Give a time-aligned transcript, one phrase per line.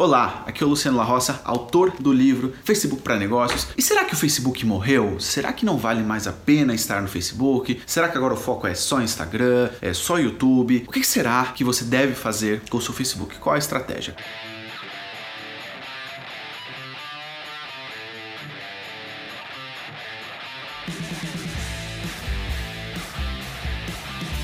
[0.00, 3.66] Olá, aqui é o Luciano La Roça, autor do livro Facebook para Negócios.
[3.76, 5.18] E será que o Facebook morreu?
[5.18, 7.82] Será que não vale mais a pena estar no Facebook?
[7.84, 10.84] Será que agora o foco é só Instagram, é só YouTube?
[10.86, 13.38] O que será que você deve fazer com o seu Facebook?
[13.38, 14.14] Qual a estratégia?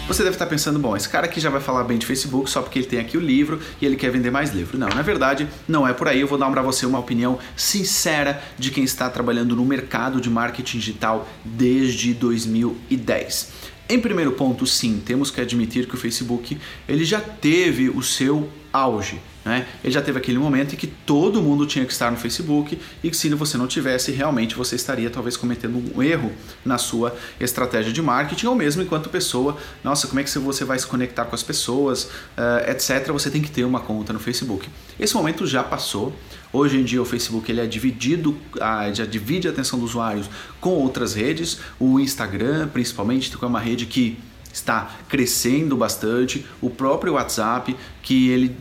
[0.07, 2.61] Você deve estar pensando, bom, esse cara aqui já vai falar bem de Facebook só
[2.61, 4.77] porque ele tem aqui o livro e ele quer vender mais livro.
[4.77, 6.21] Não, na verdade, não é por aí.
[6.21, 10.29] Eu vou dar para você uma opinião sincera de quem está trabalhando no mercado de
[10.29, 13.53] marketing digital desde 2010.
[13.89, 18.50] Em primeiro ponto, sim, temos que admitir que o Facebook ele já teve o seu
[18.71, 19.18] auge.
[19.44, 19.66] Né?
[19.82, 23.11] Ele já teve aquele momento em que todo mundo tinha que estar no Facebook e
[23.11, 26.32] que se você não tivesse, realmente você estaria talvez cometendo um erro
[26.64, 30.79] na sua estratégia de marketing ou mesmo enquanto pessoa, nossa, como é que você vai
[30.79, 33.11] se conectar com as pessoas, uh, etc.
[33.12, 34.69] Você tem que ter uma conta no Facebook.
[34.98, 36.14] Esse momento já passou.
[36.52, 40.30] Hoje em dia o Facebook ele é dividido, uh, já divide a atenção dos usuários
[40.60, 44.19] com outras redes, o Instagram principalmente, que é uma rede que
[44.52, 48.56] está crescendo bastante, o próprio WhatsApp, que ele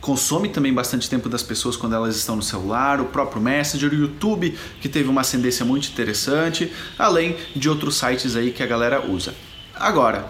[0.00, 3.94] consome também bastante tempo das pessoas quando elas estão no celular, o próprio Messenger, o
[3.94, 9.04] YouTube, que teve uma ascendência muito interessante, além de outros sites aí que a galera
[9.06, 9.34] usa.
[9.74, 10.28] Agora,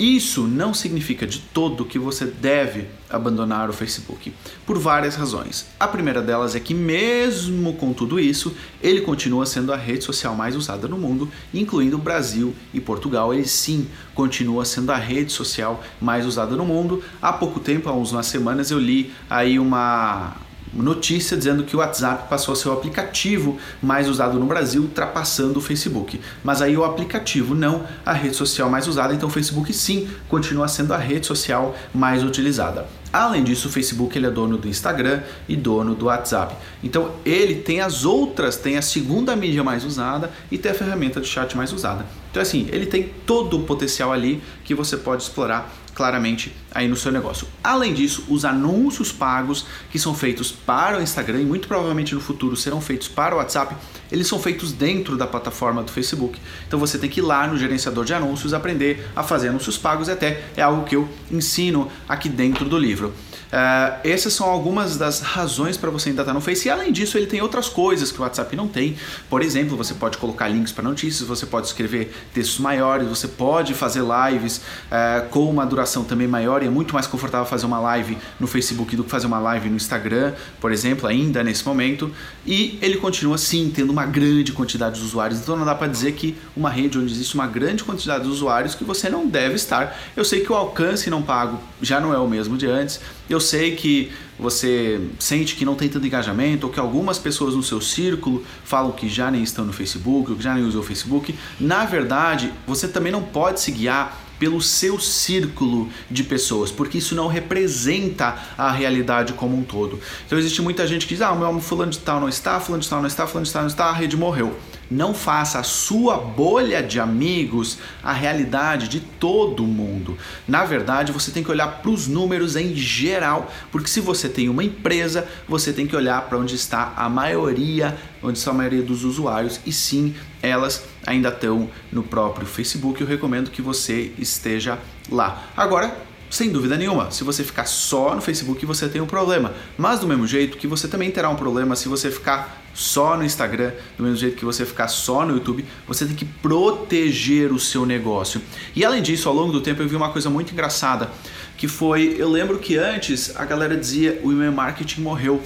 [0.00, 4.32] isso não significa de todo que você deve abandonar o Facebook,
[4.64, 5.66] por várias razões.
[5.78, 10.34] A primeira delas é que, mesmo com tudo isso, ele continua sendo a rede social
[10.34, 13.34] mais usada no mundo, incluindo o Brasil e Portugal.
[13.34, 17.04] Ele sim continua sendo a rede social mais usada no mundo.
[17.20, 20.34] Há pouco tempo, há umas semanas, eu li aí uma
[20.72, 25.58] notícia dizendo que o WhatsApp passou a ser o aplicativo mais usado no Brasil, ultrapassando
[25.58, 26.20] o Facebook.
[26.44, 30.68] Mas aí o aplicativo, não a rede social mais usada, então o Facebook sim continua
[30.68, 32.86] sendo a rede social mais utilizada.
[33.12, 36.54] Além disso, o Facebook ele é dono do Instagram e dono do WhatsApp.
[36.82, 41.20] Então ele tem as outras, tem a segunda mídia mais usada e tem a ferramenta
[41.20, 42.06] de chat mais usada.
[42.30, 46.96] Então assim, ele tem todo o potencial ali que você pode explorar claramente aí no
[46.96, 47.46] seu negócio.
[47.62, 52.22] Além disso, os anúncios pagos que são feitos para o Instagram e muito provavelmente no
[52.22, 53.76] futuro serão feitos para o WhatsApp,
[54.10, 56.40] eles são feitos dentro da plataforma do Facebook.
[56.66, 60.08] Então você tem que ir lá no gerenciador de anúncios aprender a fazer anúncios pagos
[60.08, 63.12] até é algo que eu ensino aqui dentro do livro.
[63.50, 66.68] Uh, essas são algumas das razões para você ainda estar no Face.
[66.68, 68.96] E além disso, ele tem outras coisas que o WhatsApp não tem.
[69.28, 73.74] Por exemplo, você pode colocar links para notícias, você pode escrever textos maiores, você pode
[73.74, 76.62] fazer lives uh, com uma duração também maior.
[76.62, 79.68] E é muito mais confortável fazer uma live no Facebook do que fazer uma live
[79.68, 82.10] no Instagram, por exemplo, ainda nesse momento.
[82.46, 85.40] E ele continua sim tendo uma grande quantidade de usuários.
[85.40, 88.74] Então não dá para dizer que uma rede onde existe uma grande quantidade de usuários
[88.74, 89.98] que você não deve estar.
[90.16, 93.00] Eu sei que o alcance não pago já não é o mesmo de antes.
[93.28, 97.54] Eu eu sei que você sente que não tem tanto engajamento ou que algumas pessoas
[97.54, 100.82] no seu círculo falam que já nem estão no Facebook ou que já nem usam
[100.82, 101.34] o Facebook.
[101.58, 107.14] Na verdade, você também não pode se guiar pelo seu círculo de pessoas, porque isso
[107.14, 109.98] não representa a realidade como um todo.
[110.26, 112.82] Então existe muita gente que diz: "Ah, o meu fulano de tal não está, fulano
[112.82, 114.54] de tal não está, fulano de tal não está, a rede morreu".
[114.90, 120.18] Não faça a sua bolha de amigos a realidade de todo mundo.
[120.48, 124.48] Na verdade, você tem que olhar para os números em geral, porque se você tem
[124.48, 128.82] uma empresa, você tem que olhar para onde está a maioria, onde está a maioria
[128.82, 133.00] dos usuários, e sim, elas ainda estão no próprio Facebook.
[133.00, 134.78] Eu recomendo que você esteja
[135.08, 135.44] lá.
[135.56, 139.52] Agora, sem dúvida nenhuma, se você ficar só no Facebook, você tem um problema.
[139.76, 143.24] Mas do mesmo jeito que você também terá um problema se você ficar só no
[143.24, 147.58] Instagram, do mesmo jeito que você ficar só no YouTube, você tem que proteger o
[147.58, 148.40] seu negócio.
[148.76, 151.10] E além disso, ao longo do tempo eu vi uma coisa muito engraçada,
[151.56, 155.42] que foi, eu lembro que antes a galera dizia o e-mail marketing morreu,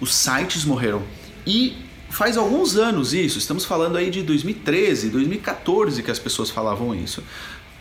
[0.00, 1.02] os sites morreram.
[1.44, 1.76] E
[2.08, 7.20] faz alguns anos isso, estamos falando aí de 2013, 2014 que as pessoas falavam isso.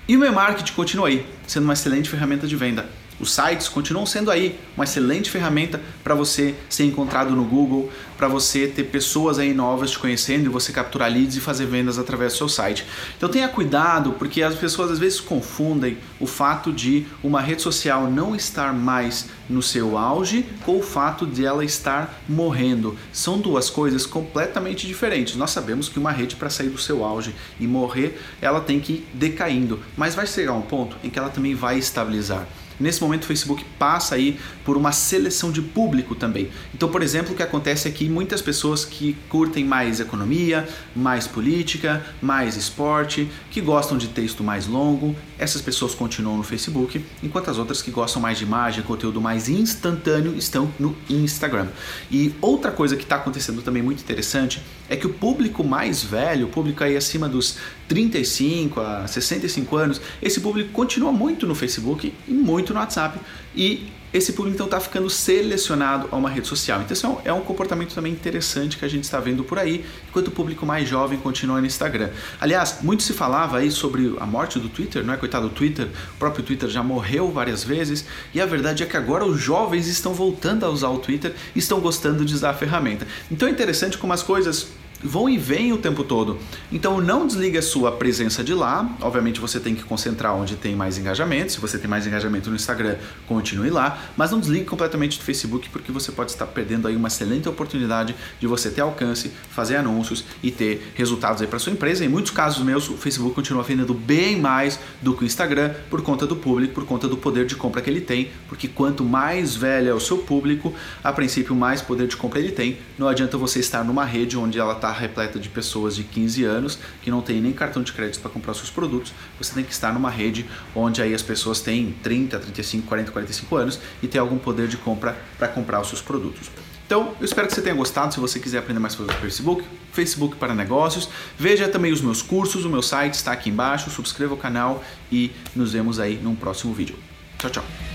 [0.08, 2.86] E o e-mail marketing continua aí, sendo uma excelente ferramenta de venda.
[3.19, 8.28] Os sites continuam sendo aí uma excelente ferramenta para você ser encontrado no Google, para
[8.28, 12.34] você ter pessoas aí novas te conhecendo e você capturar leads e fazer vendas através
[12.34, 12.85] do seu site.
[13.17, 18.09] Então tenha cuidado, porque as pessoas às vezes confundem o fato de uma rede social
[18.09, 22.97] não estar mais no seu auge com o fato de ela estar morrendo.
[23.11, 25.35] São duas coisas completamente diferentes.
[25.35, 28.93] Nós sabemos que uma rede para sair do seu auge e morrer, ela tem que
[28.93, 32.47] ir decaindo, mas vai chegar um ponto em que ela também vai estabilizar.
[32.79, 36.49] Nesse momento o Facebook passa aí por uma seleção de público também.
[36.73, 41.28] Então, por exemplo, o que acontece é que muitas pessoas que curtem mais economia, mais
[41.28, 47.49] política, mais esporte, que gostam de texto mais longo, essas pessoas continuam no Facebook, enquanto
[47.49, 51.67] as outras que gostam mais de imagem, conteúdo mais instantâneo estão no Instagram.
[52.11, 56.47] E outra coisa que está acontecendo também muito interessante é que o público mais velho,
[56.47, 62.14] o público aí acima dos 35 a 65 anos, esse público continua muito no Facebook
[62.28, 62.31] e
[62.63, 63.19] muito no WhatsApp
[63.53, 66.81] e esse público então está ficando selecionado a uma rede social.
[66.81, 70.27] Então isso é um, comportamento também interessante que a gente está vendo por aí, enquanto
[70.27, 72.11] o público mais jovem continua no Instagram.
[72.39, 75.17] Aliás, muito se falava aí sobre a morte do Twitter, não é?
[75.17, 78.05] Coitado do Twitter, o próprio Twitter já morreu várias vezes
[78.35, 81.59] e a verdade é que agora os jovens estão voltando a usar o Twitter e
[81.59, 83.07] estão gostando de usar a ferramenta.
[83.31, 84.67] Então é interessante como as coisas
[85.03, 86.38] vão e vêm o tempo todo.
[86.72, 88.90] Então não desligue a sua presença de lá.
[89.02, 91.52] Obviamente você tem que concentrar onde tem mais engajamento.
[91.52, 92.96] Se você tem mais engajamento no Instagram,
[93.28, 97.08] continue lá, mas não desligue completamente do Facebook porque você pode estar perdendo aí uma
[97.08, 102.06] excelente oportunidade de você ter alcance, fazer anúncios e ter resultados aí para sua empresa.
[102.06, 106.02] Em muitos casos meus, o Facebook continua vendendo bem mais do que o Instagram por
[106.02, 109.56] conta do público, por conta do poder de compra que ele tem, porque quanto mais
[109.56, 110.73] velho é o seu público,
[111.03, 112.78] a princípio mais poder de compra ele tem.
[112.97, 116.79] Não adianta você estar numa rede onde ela está repleta de pessoas de 15 anos
[117.01, 119.13] que não tem nem cartão de crédito para comprar seus produtos.
[119.37, 120.45] Você tem que estar numa rede
[120.75, 124.78] onde aí as pessoas têm 30, 35, 40, 45 anos e tem algum poder de
[124.78, 126.49] compra para comprar os seus produtos.
[126.85, 128.13] Então, eu espero que você tenha gostado.
[128.13, 132.22] Se você quiser aprender mais sobre o Facebook, Facebook para negócios, veja também os meus
[132.22, 133.89] cursos, o meu site está aqui embaixo.
[133.89, 136.96] Subscreva o canal e nos vemos aí num próximo vídeo.
[137.39, 137.92] Tchau, tchau.